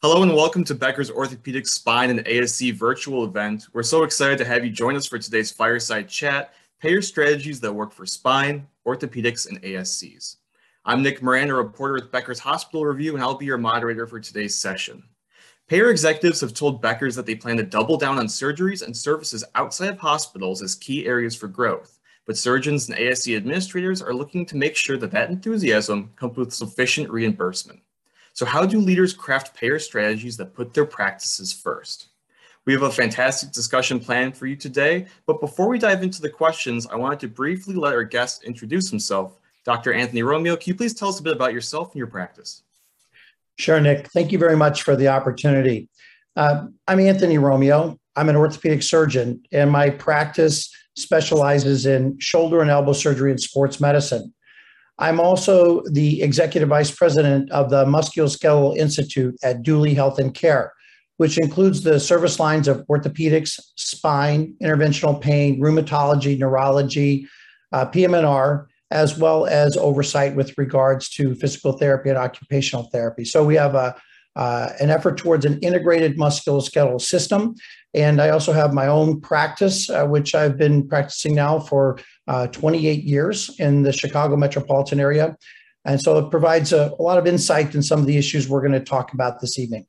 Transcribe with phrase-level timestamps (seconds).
[0.00, 3.66] Hello and welcome to Becker's Orthopedic Spine and ASC virtual event.
[3.72, 7.74] We're so excited to have you join us for today's fireside chat, payer strategies that
[7.74, 10.36] work for spine, orthopedics, and ASCs.
[10.84, 14.20] I'm Nick Moran, a reporter with Becker's Hospital Review, and I'll be your moderator for
[14.20, 15.02] today's session.
[15.66, 19.42] Payer executives have told Becker's that they plan to double down on surgeries and services
[19.56, 21.98] outside of hospitals as key areas for growth.
[22.24, 26.54] But surgeons and ASC administrators are looking to make sure that that enthusiasm comes with
[26.54, 27.80] sufficient reimbursement.
[28.38, 32.10] So how do leaders craft payer strategies that put their practices first?
[32.66, 36.30] We have a fantastic discussion planned for you today, but before we dive into the
[36.30, 39.40] questions, I wanted to briefly let our guest introduce himself.
[39.64, 39.92] Dr.
[39.92, 42.62] Anthony Romeo, can you please tell us a bit about yourself and your practice?
[43.56, 44.06] Sure, Nick.
[44.12, 45.88] Thank you very much for the opportunity.
[46.36, 47.98] Uh, I'm Anthony Romeo.
[48.14, 53.80] I'm an orthopedic surgeon, and my practice specializes in shoulder and elbow surgery and sports
[53.80, 54.32] medicine.
[54.98, 60.72] I'm also the executive vice president of the Musculoskeletal Institute at Duly Health and Care,
[61.18, 67.28] which includes the service lines of orthopedics, spine, interventional pain, rheumatology, neurology,
[67.72, 73.24] uh, PM&R, as well as oversight with regards to physical therapy and occupational therapy.
[73.24, 73.94] So we have a
[74.38, 77.56] uh, an effort towards an integrated musculoskeletal system.
[77.92, 82.46] And I also have my own practice, uh, which I've been practicing now for uh,
[82.48, 85.36] 28 years in the Chicago metropolitan area.
[85.84, 88.60] And so it provides a, a lot of insight in some of the issues we're
[88.60, 89.86] going to talk about this evening.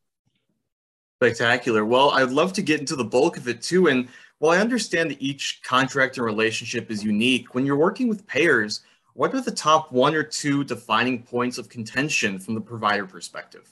[1.22, 1.84] Spectacular.
[1.84, 3.88] Well, I'd love to get into the bulk of it too.
[3.88, 8.26] And while I understand that each contract and relationship is unique, when you're working with
[8.26, 8.82] payers,
[9.14, 13.70] what are the top one or two defining points of contention from the provider perspective?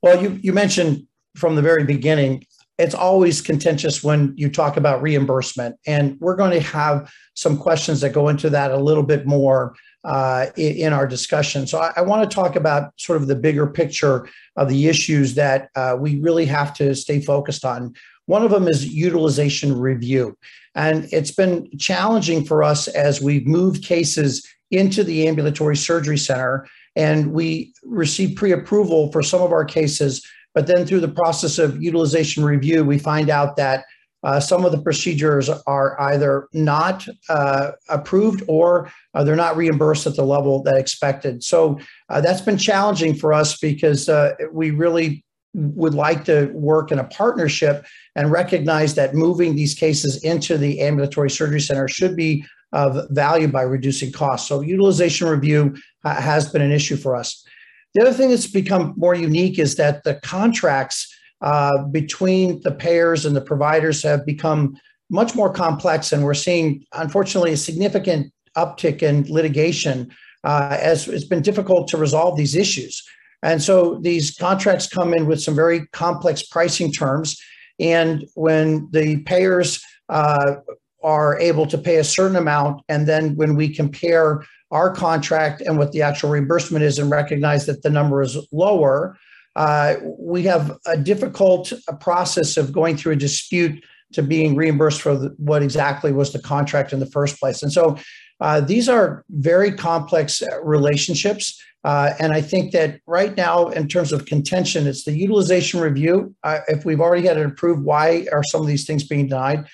[0.00, 2.46] Well, you, you mentioned from the very beginning
[2.78, 5.76] it's always contentious when you talk about reimbursement.
[5.86, 9.74] And we're going to have some questions that go into that a little bit more
[10.04, 11.66] uh, in, our discussion.
[11.66, 15.34] So I, I, want to talk about sort of the bigger picture of the issues
[15.36, 17.94] that uh, we really have to stay focused on.
[18.26, 20.36] One of them is utilization review.
[20.74, 26.66] And it's been challenging for us as we've moved cases into the ambulatory surgery center
[26.96, 30.24] and we receive pre approval for some of our cases
[30.54, 33.84] but then through the process of utilization review, we find out that
[34.24, 40.06] uh, some of the procedures are either not uh, approved or uh, they're not reimbursed
[40.06, 41.44] at the level that expected.
[41.44, 41.78] So
[42.08, 45.22] uh, that's been challenging for us because uh, we really
[45.52, 47.84] would like to work in a partnership
[48.16, 53.46] and recognize that moving these cases into the ambulatory surgery center should be of value
[53.46, 54.48] by reducing costs.
[54.48, 57.46] So utilization review uh, has been an issue for us.
[57.94, 63.24] The other thing that's become more unique is that the contracts uh, between the payers
[63.24, 64.76] and the providers have become
[65.10, 70.10] much more complex, and we're seeing, unfortunately, a significant uptick in litigation
[70.44, 73.02] uh, as it's been difficult to resolve these issues.
[73.42, 77.38] And so these contracts come in with some very complex pricing terms.
[77.78, 80.56] And when the payers uh,
[81.04, 85.78] are able to pay a certain amount, and then when we compare our contract and
[85.78, 89.16] what the actual reimbursement is and recognize that the number is lower,
[89.54, 95.16] uh, we have a difficult process of going through a dispute to being reimbursed for
[95.16, 97.62] the, what exactly was the contract in the first place.
[97.62, 97.96] And so
[98.40, 101.62] uh, these are very complex relationships.
[101.84, 106.34] Uh, and I think that right now, in terms of contention, it's the utilization review.
[106.42, 109.66] Uh, if we've already had it approved, why are some of these things being denied?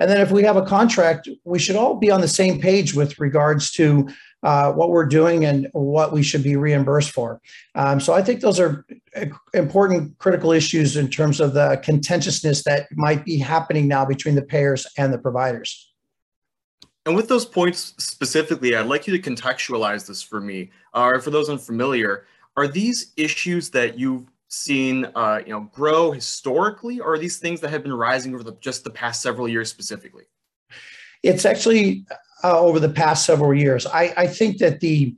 [0.00, 2.94] And then if we have a contract, we should all be on the same page
[2.94, 4.08] with regards to
[4.42, 7.40] uh, what we're doing and what we should be reimbursed for.
[7.74, 8.86] Um, so I think those are
[9.54, 14.42] important critical issues in terms of the contentiousness that might be happening now between the
[14.42, 15.92] payers and the providers.
[17.04, 21.20] And with those points specifically, I'd like you to contextualize this for me, or uh,
[21.20, 22.26] for those unfamiliar.
[22.56, 27.60] Are these issues that you've seen, uh, you know, grow historically, or are these things
[27.60, 30.24] that have been rising over the, just the past several years specifically?
[31.22, 32.06] It's actually
[32.42, 33.86] uh, over the past several years.
[33.86, 35.16] I, I think that the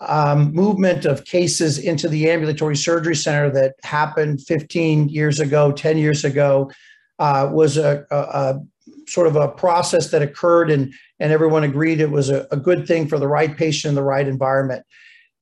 [0.00, 5.96] um, movement of cases into the ambulatory surgery center that happened 15 years ago, 10
[5.96, 6.70] years ago,
[7.18, 8.60] uh, was a, a, a,
[9.06, 12.88] sort of a process that occurred, and, and everyone agreed it was a, a good
[12.88, 14.84] thing for the right patient in the right environment.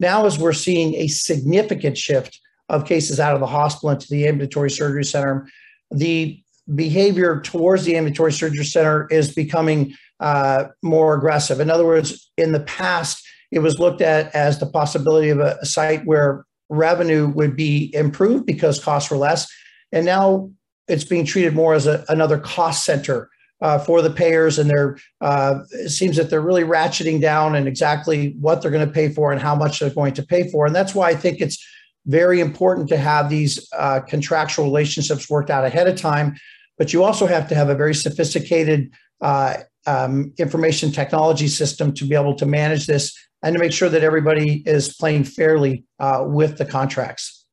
[0.00, 4.26] Now, as we're seeing a significant shift of cases out of the hospital into the
[4.26, 5.48] ambulatory surgery center,
[5.90, 6.40] the
[6.74, 11.60] behavior towards the ambulatory surgery center is becoming uh, more aggressive.
[11.60, 15.58] In other words, in the past, it was looked at as the possibility of a,
[15.60, 19.46] a site where revenue would be improved because costs were less.
[19.90, 20.50] And now
[20.88, 23.28] it's being treated more as a, another cost center
[23.60, 24.58] uh, for the payers.
[24.58, 28.86] And they're, uh, it seems that they're really ratcheting down and exactly what they're going
[28.86, 30.66] to pay for and how much they're going to pay for.
[30.66, 31.64] And that's why I think it's
[32.06, 36.34] very important to have these uh, contractual relationships worked out ahead of time,
[36.78, 39.54] but you also have to have a very sophisticated uh,
[39.86, 44.02] um, information technology system to be able to manage this and to make sure that
[44.02, 47.44] everybody is playing fairly uh, with the contracts.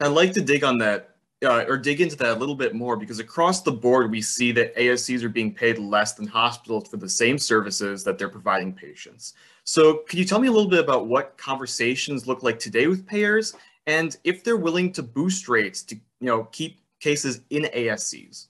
[0.00, 1.11] I'd like to dig on that
[1.42, 4.52] uh, or dig into that a little bit more because across the board we see
[4.52, 8.72] that ASCs are being paid less than hospitals for the same services that they're providing
[8.72, 9.34] patients.
[9.64, 13.06] So could you tell me a little bit about what conversations look like today with
[13.06, 13.54] payers
[13.86, 18.46] and if they're willing to boost rates to you know keep cases in ASCs?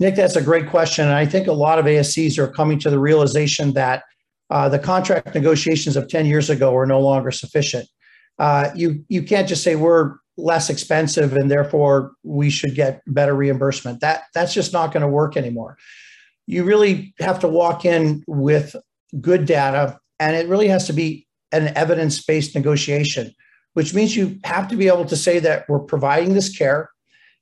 [0.00, 1.06] Nick, that's a great question.
[1.06, 4.04] And I think a lot of ASCs are coming to the realization that
[4.50, 7.88] uh, the contract negotiations of 10 years ago are no longer sufficient.
[8.38, 13.34] Uh, you, you can't just say we're less expensive and therefore we should get better
[13.34, 14.00] reimbursement.
[14.00, 15.76] That, that's just not going to work anymore.
[16.46, 18.74] You really have to walk in with
[19.20, 23.34] good data, and it really has to be an evidence based negotiation,
[23.74, 26.90] which means you have to be able to say that we're providing this care,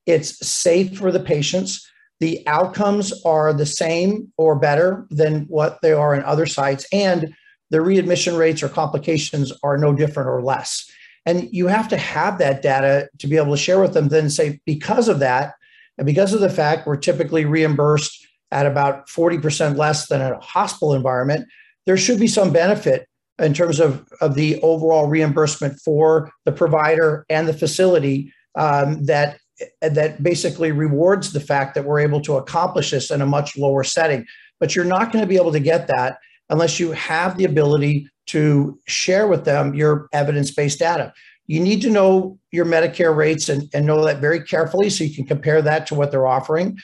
[0.06, 1.88] it's safe for the patients
[2.20, 7.34] the outcomes are the same or better than what they are in other sites, and
[7.70, 10.90] the readmission rates or complications are no different or less.
[11.26, 14.30] And you have to have that data to be able to share with them, then
[14.30, 15.54] say, because of that,
[15.98, 20.94] and because of the fact we're typically reimbursed at about 40% less than a hospital
[20.94, 21.48] environment,
[21.84, 23.08] there should be some benefit
[23.38, 29.38] in terms of, of the overall reimbursement for the provider and the facility um, that
[29.80, 33.82] that basically rewards the fact that we're able to accomplish this in a much lower
[33.82, 34.26] setting.
[34.60, 36.18] But you're not going to be able to get that
[36.50, 41.12] unless you have the ability to share with them your evidence based data.
[41.46, 45.14] You need to know your Medicare rates and, and know that very carefully so you
[45.14, 46.78] can compare that to what they're offering.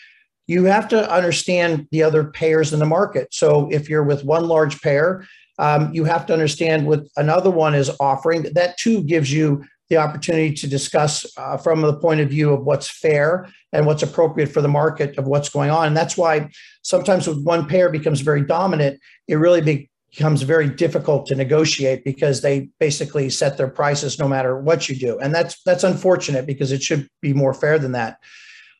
[0.46, 3.32] You have to understand the other payers in the market.
[3.32, 5.24] So if you're with one large payer,
[5.58, 8.42] um, you have to understand what another one is offering.
[8.54, 12.64] That too gives you the opportunity to discuss uh, from the point of view of
[12.64, 15.86] what's fair and what's appropriate for the market of what's going on.
[15.86, 16.50] And that's why
[16.82, 22.40] sometimes when one payer becomes very dominant, it really becomes very difficult to negotiate because
[22.40, 25.18] they basically set their prices no matter what you do.
[25.18, 28.18] And that's that's unfortunate because it should be more fair than that.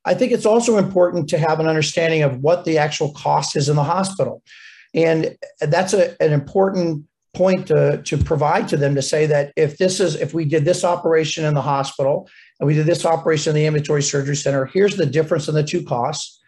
[0.05, 3.69] I think it's also important to have an understanding of what the actual cost is
[3.69, 4.43] in the hospital.
[4.95, 9.79] And that's a, an important point to, to provide to them to say that if
[9.79, 12.29] this is if we did this operation in the hospital
[12.61, 15.63] and we did this operation in the ambulatory surgery center here's the difference in the
[15.63, 16.41] two costs.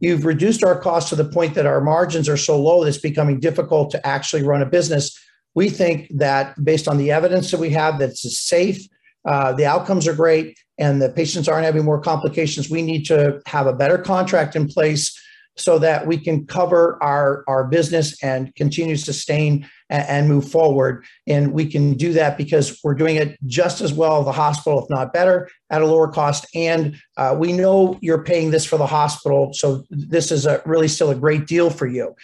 [0.00, 2.98] You've reduced our costs to the point that our margins are so low that it's
[2.98, 5.16] becoming difficult to actually run a business.
[5.54, 8.86] We think that based on the evidence that we have that it's safe
[9.26, 13.40] uh, the outcomes are great and the patients aren't having more complications we need to
[13.46, 15.18] have a better contract in place
[15.56, 21.04] so that we can cover our, our business and continue to sustain and, move forward.
[21.26, 24.90] And we can do that because we're doing it just as well the hospital, if
[24.90, 26.46] not better, at a lower cost.
[26.54, 29.52] And uh, we know you're paying this for the hospital.
[29.52, 32.14] So this is a really still a great deal for you.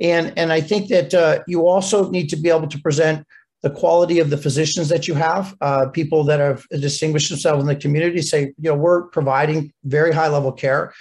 [0.00, 3.26] And, and I think that uh, you also need to be able to present
[3.62, 7.66] the quality of the physicians that you have, uh, people that have distinguished themselves in
[7.66, 10.94] the community say, you know, we're providing very high level care.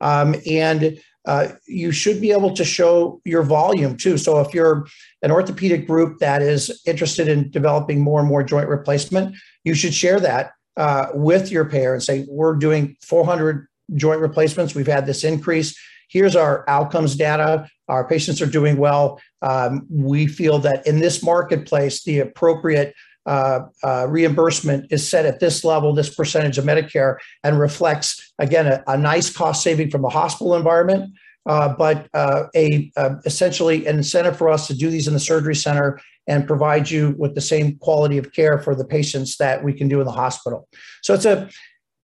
[0.00, 4.18] Um, and uh, you should be able to show your volume too.
[4.18, 4.86] So if you're
[5.22, 9.94] an orthopedic group that is interested in developing more and more joint replacement, you should
[9.94, 14.74] share that uh, with your payer and say, we're doing 400 joint replacements.
[14.74, 15.78] We've had this increase.
[16.08, 17.68] Here's our outcomes data.
[17.88, 19.20] Our patients are doing well.
[19.42, 22.94] Um, we feel that in this marketplace, the appropriate
[23.26, 28.66] uh, uh, reimbursement is set at this level, this percentage of Medicare, and reflects, again,
[28.66, 31.12] a, a nice cost saving from the hospital environment,
[31.46, 32.92] uh, but uh, a
[33.24, 37.14] essentially an incentive for us to do these in the surgery center and provide you
[37.18, 40.12] with the same quality of care for the patients that we can do in the
[40.12, 40.68] hospital.
[41.02, 41.48] So it's a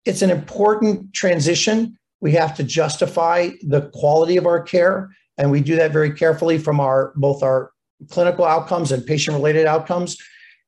[0.06, 1.98] it's an important transition.
[2.22, 6.58] We have to justify the quality of our care, and we do that very carefully
[6.58, 7.72] from our both our
[8.10, 10.18] clinical outcomes and patient related outcomes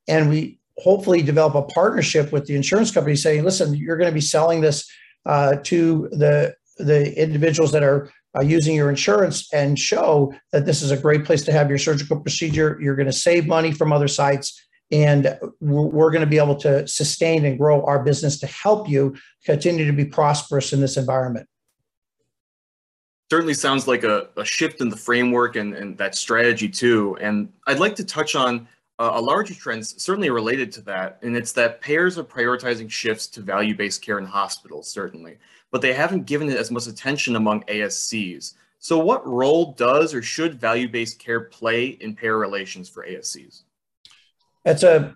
[0.08, 4.14] and we hopefully develop a partnership with the insurance company saying, listen, you're going to
[4.14, 4.90] be selling this
[5.26, 10.82] uh, to the the individuals that are uh, using your insurance and show that this
[10.82, 12.78] is a great place to have your surgical procedure.
[12.82, 16.88] You're going to save money from other sites, and we're, going to be able to
[16.88, 21.48] sustain and grow our business to help you continue to be prosperous in this environment.
[23.30, 27.18] Certainly sounds like a, a shift in the framework and, and that strategy too.
[27.20, 28.68] And I'd like to touch on
[29.00, 33.27] uh, a larger trend certainly related to that, and it's that payers are prioritizing shifts
[33.27, 35.38] to value-based care in hospitals, certainly,
[35.72, 38.54] but they haven't given it as much attention among ASCs.
[38.80, 43.63] So what role does or should value-based care play in payer relations for ASCs?
[44.66, 45.16] That's a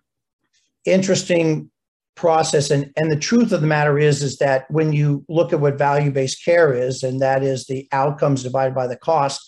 [0.85, 1.69] interesting
[2.15, 5.59] process and and the truth of the matter is is that when you look at
[5.59, 9.41] what value-based care is and that is the outcomes divided by the cost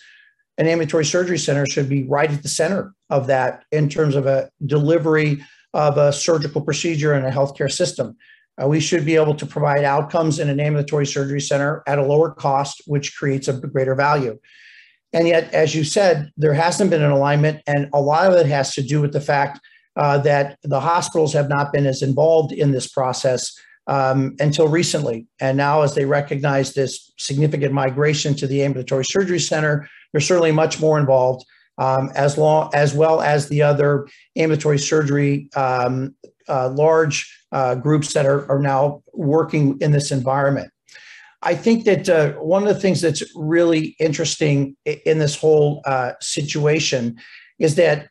[0.57, 4.25] an ambulatory surgery center should be right at the center of that in terms of
[4.25, 5.43] a delivery
[5.73, 8.15] of a surgical procedure in a healthcare system
[8.61, 12.05] uh, we should be able to provide outcomes in an ambulatory surgery center at a
[12.05, 14.37] lower cost which creates a greater value
[15.11, 18.45] and yet as you said there hasn't been an alignment and a lot of it
[18.45, 19.59] has to do with the fact
[19.95, 23.55] uh, that the hospitals have not been as involved in this process
[23.87, 25.27] um, until recently.
[25.39, 30.53] And now, as they recognize this significant migration to the ambulatory surgery center, they're certainly
[30.53, 31.45] much more involved,
[31.77, 36.15] um, as long as well as the other ambulatory surgery um,
[36.47, 40.71] uh, large uh, groups that are, are now working in this environment.
[41.41, 46.13] I think that uh, one of the things that's really interesting in this whole uh,
[46.21, 47.19] situation
[47.59, 48.07] is that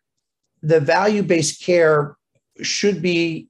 [0.62, 2.16] the value-based care
[2.60, 3.48] should be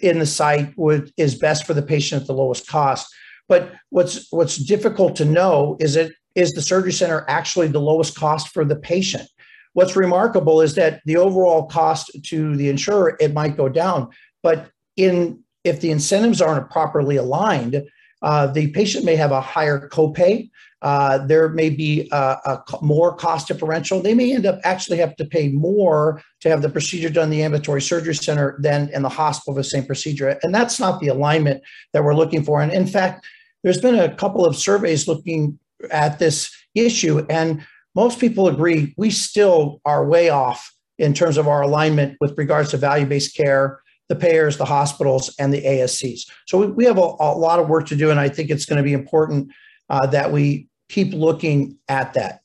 [0.00, 3.12] in the site what is best for the patient at the lowest cost.
[3.48, 8.16] But what's what's difficult to know is it is the surgery center actually the lowest
[8.16, 9.28] cost for the patient?
[9.72, 14.10] What's remarkable is that the overall cost to the insurer it might go down,
[14.42, 17.82] but in if the incentives aren't properly aligned,
[18.22, 20.50] uh, the patient may have a higher copay.
[20.82, 24.02] Uh, there may be a, a, more cost differential.
[24.02, 27.30] They may end up actually have to pay more to have the procedure done in
[27.30, 30.38] the ambulatory surgery center than in the hospital the same procedure.
[30.42, 31.62] And that's not the alignment
[31.94, 32.60] that we're looking for.
[32.60, 33.26] And in fact,
[33.62, 35.58] there's been a couple of surveys looking
[35.90, 37.64] at this issue, and
[37.94, 42.70] most people agree we still are way off in terms of our alignment with regards
[42.70, 46.22] to value based care, the payers, the hospitals, and the ASCs.
[46.46, 48.66] So we, we have a, a, lot of work to do, and I think it's
[48.66, 49.50] going to be important
[49.88, 52.40] uh, that we keep looking at that.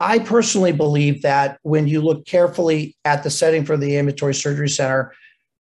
[0.00, 4.68] I personally believe that when you look carefully at the setting for the ambulatory surgery
[4.68, 5.12] center,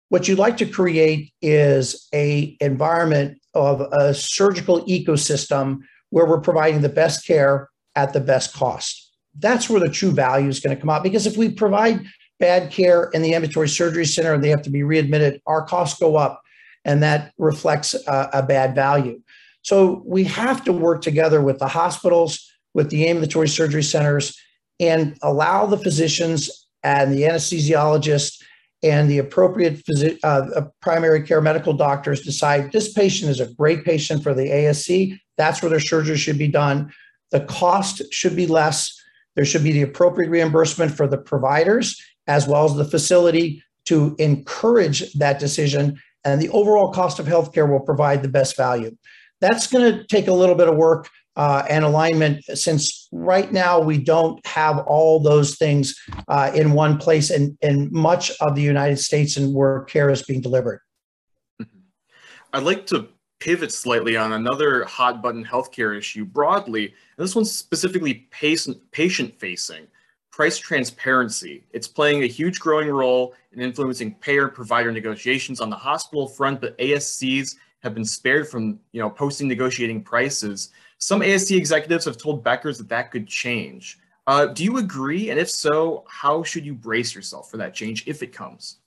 [0.08, 6.82] what you'd like to create is a environment of a surgical ecosystem where we're providing
[6.82, 9.12] the best care at the best cost.
[9.38, 11.02] That's where the true value is going to come out.
[11.02, 12.04] Because if we provide
[12.38, 15.98] bad care in the ambulatory surgery center and they have to be readmitted, our costs
[15.98, 16.42] go up,
[16.84, 19.20] and that reflects a, a bad value.
[19.62, 24.38] So we have to work together with the hospitals, with the ambulatory surgery centers,
[24.78, 28.42] and allow the physicians and the anesthesiologist
[28.82, 29.82] and the appropriate
[30.22, 35.18] uh, primary care medical doctors decide this patient is a great patient for the ASC.
[35.40, 36.92] That's where their surgery should be done.
[37.30, 38.94] The cost should be less.
[39.36, 44.14] There should be the appropriate reimbursement for the providers as well as the facility to
[44.18, 45.98] encourage that decision.
[46.24, 48.94] And the overall cost of healthcare will provide the best value.
[49.40, 53.80] That's going to take a little bit of work uh, and alignment since right now
[53.80, 58.62] we don't have all those things uh, in one place in, in much of the
[58.62, 60.80] United States and where care is being delivered.
[61.62, 61.78] Mm-hmm.
[62.52, 63.08] I'd like to
[63.40, 66.86] pivot slightly on another hot button healthcare issue broadly.
[66.86, 69.86] And this one's specifically patient facing
[70.30, 71.64] price transparency.
[71.72, 76.60] It's playing a huge growing role in influencing payer provider negotiations on the hospital front,
[76.60, 80.70] but ASCs have been spared from you know posting negotiating prices.
[80.98, 83.98] Some ASC executives have told Becker's that that could change.
[84.26, 85.30] Uh, do you agree?
[85.30, 88.79] And if so, how should you brace yourself for that change if it comes?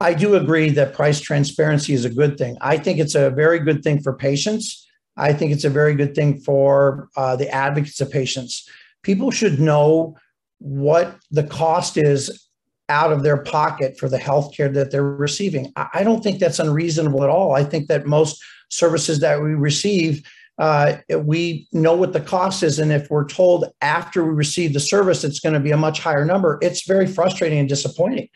[0.00, 2.56] I do agree that price transparency is a good thing.
[2.60, 4.86] I think it's a very good thing for patients.
[5.16, 8.66] I think it's a very good thing for uh, the advocates of patients.
[9.02, 10.16] People should know
[10.58, 12.46] what the cost is
[12.88, 15.72] out of their pocket for the health care that they're receiving.
[15.76, 17.54] I don't think that's unreasonable at all.
[17.54, 20.26] I think that most services that we receive,
[20.58, 22.78] uh, we know what the cost is.
[22.78, 26.00] And if we're told after we receive the service, it's going to be a much
[26.00, 28.28] higher number, it's very frustrating and disappointing.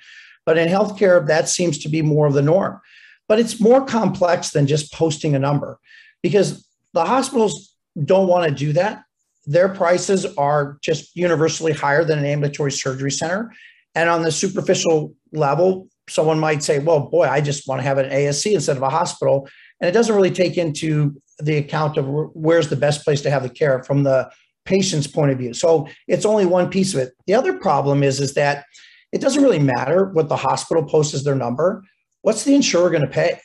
[0.46, 2.80] But in healthcare, that seems to be more of the norm.
[3.28, 5.78] But it's more complex than just posting a number
[6.22, 7.74] because the hospitals
[8.04, 9.02] don't want to do that.
[9.46, 13.52] Their prices are just universally higher than an ambulatory surgery center.
[13.94, 17.98] And on the superficial level, someone might say, well, boy, I just want to have
[17.98, 19.48] an ASC instead of a hospital.
[19.80, 23.42] And it doesn't really take into the account of where's the best place to have
[23.42, 24.30] the care from the
[24.64, 25.52] patient's point of view.
[25.52, 27.12] So it's only one piece of it.
[27.26, 28.64] The other problem is, is that
[29.14, 31.85] it doesn't really matter what the hospital posts as their number.
[32.23, 33.40] What's the insurer going to pay?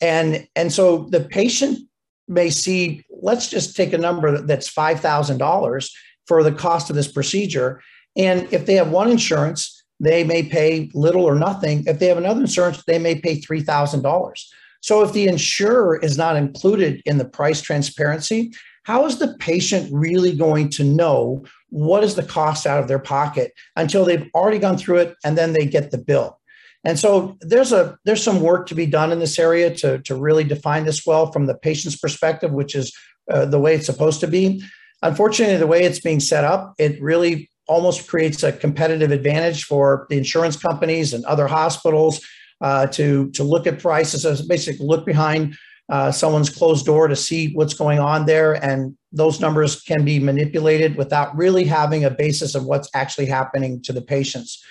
[0.00, 1.78] And, and so the patient
[2.26, 5.90] may see, let's just take a number that's $5,000
[6.26, 7.82] for the cost of this procedure.
[8.16, 11.84] And if they have one insurance, they may pay little or nothing.
[11.86, 14.32] If they have another insurance, they may pay $3,000.
[14.80, 19.90] So if the insurer is not included in the price transparency, how is the patient
[19.92, 24.60] really going to know what is the cost out of their pocket until they've already
[24.60, 26.38] gone through it and then they get the bill?
[26.84, 30.14] And so there's a there's some work to be done in this area to, to
[30.14, 32.96] really define this well from the patient's perspective, which is
[33.28, 34.62] uh, the way it's supposed to be.
[35.02, 40.06] Unfortunately, the way it's being set up, it really almost creates a competitive advantage for
[40.10, 42.24] the insurance companies and other hospitals
[42.60, 45.56] uh, to to look at prices, as basically look behind
[45.88, 50.18] uh, someone's closed door to see what's going on there, and those numbers can be
[50.18, 54.64] manipulated without really having a basis of what's actually happening to the patients.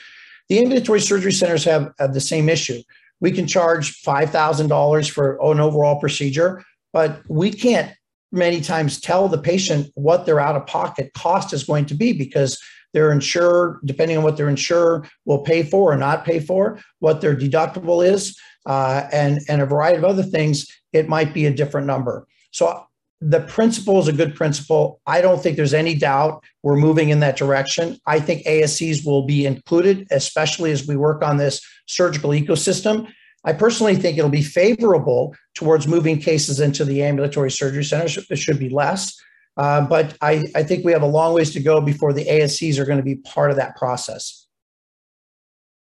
[0.50, 2.82] The ambulatory surgery centers have, have the same issue.
[3.20, 7.94] We can charge $5,000 for an overall procedure, but we can't
[8.32, 12.12] many times tell the patient what their out of pocket cost is going to be
[12.12, 16.80] because their insurer, depending on what their insurer will pay for or not pay for,
[17.00, 21.46] what their deductible is, uh, and, and a variety of other things, it might be
[21.46, 22.28] a different number.
[22.52, 22.86] So
[23.20, 25.02] the principle is a good principle.
[25.08, 27.98] I don't think there's any doubt we're moving in that direction.
[28.06, 33.08] I think ASCs will be included, especially as we work on this surgical ecosystem.
[33.46, 38.18] I personally think it'll be favorable towards moving cases into the ambulatory surgery centers.
[38.30, 39.18] It should be less.
[39.56, 42.78] Uh, but I, I think we have a long ways to go before the ASCs
[42.80, 44.43] are going to be part of that process.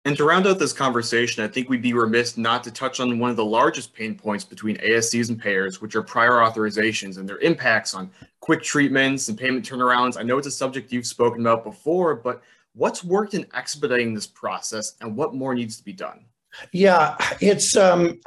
[0.05, 3.19] And to round out this conversation, I think we'd be remiss not to touch on
[3.19, 7.27] one of the largest pain points between ASCs and payers, which are prior authorizations and
[7.27, 10.17] their impacts on quick treatments and payment turnarounds.
[10.17, 12.41] I know it's a subject you've spoken about before, but
[12.73, 16.25] what's worked in expediting this process and what more needs to be done?
[16.73, 18.19] Yeah, it's um,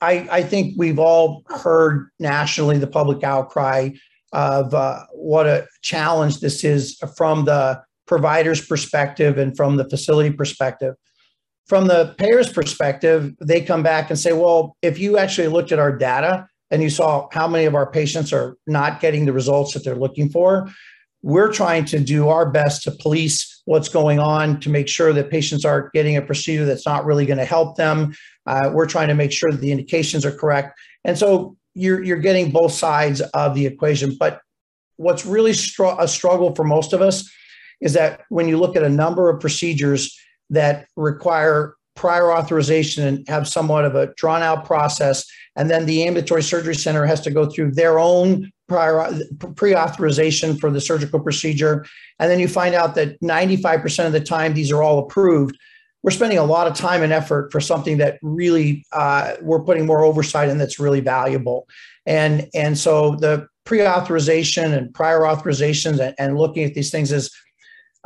[0.00, 3.90] I, I think we've all heard nationally the public outcry
[4.32, 10.30] of uh, what a challenge this is from the provider's perspective and from the facility
[10.30, 10.94] perspective.
[11.66, 15.80] From the payer's perspective, they come back and say, well, if you actually looked at
[15.80, 19.74] our data and you saw how many of our patients are not getting the results
[19.74, 20.68] that they're looking for,
[21.22, 25.28] we're trying to do our best to police what's going on to make sure that
[25.28, 28.14] patients aren't getting a procedure that's not really going to help them.
[28.46, 30.78] Uh, we're trying to make sure that the indications are correct.
[31.04, 34.16] And so you're, you're getting both sides of the equation.
[34.16, 34.40] But
[34.98, 37.28] what's really str- a struggle for most of us
[37.80, 40.18] is that when you look at a number of procedures
[40.50, 46.04] that require prior authorization and have somewhat of a drawn out process, and then the
[46.04, 49.12] ambulatory surgery center has to go through their own prior
[49.54, 51.86] pre-authorization for the surgical procedure,
[52.18, 55.56] and then you find out that 95% of the time these are all approved.
[56.02, 59.86] We're spending a lot of time and effort for something that really uh, we're putting
[59.86, 61.66] more oversight in that's really valuable,
[62.04, 67.30] and and so the pre-authorization and prior authorizations and, and looking at these things is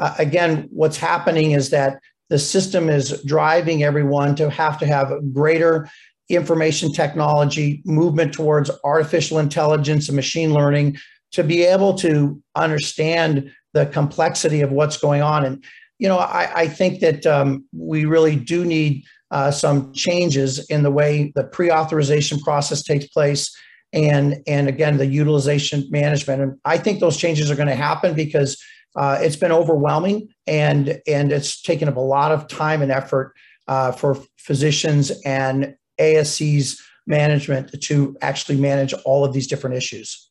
[0.00, 5.12] uh, again, what's happening is that the system is driving everyone to have to have
[5.32, 5.88] greater
[6.30, 10.96] information technology, movement towards artificial intelligence and machine learning
[11.32, 15.44] to be able to understand the complexity of what's going on.
[15.44, 15.62] And,
[15.98, 20.82] you know, I, I think that um, we really do need uh, some changes in
[20.82, 23.54] the way the pre-authorization process takes place
[23.92, 28.14] and and again the utilization management and i think those changes are going to happen
[28.14, 28.56] because
[28.96, 33.34] uh, it's been overwhelming and and it's taken up a lot of time and effort
[33.68, 40.30] uh, for physicians and ASC's management to actually manage all of these different issues.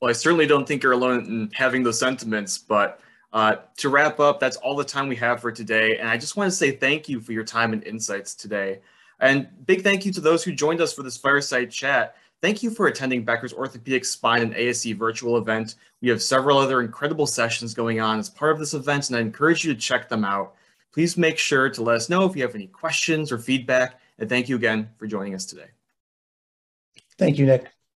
[0.00, 3.00] Well, I certainly don't think you're alone in having those sentiments, but
[3.32, 5.96] uh, to wrap up, that's all the time we have for today.
[5.98, 8.80] And I just want to say thank you for your time and insights today.
[9.20, 12.16] And big thank you to those who joined us for this fireside chat.
[12.42, 15.76] Thank you for attending Becker's Orthopedic Spine and ASC virtual event.
[16.00, 19.20] We have several other incredible sessions going on as part of this event, and I
[19.20, 20.56] encourage you to check them out.
[20.92, 24.28] Please make sure to let us know if you have any questions or feedback, and
[24.28, 25.68] thank you again for joining us today.
[27.16, 27.71] Thank you, Nick.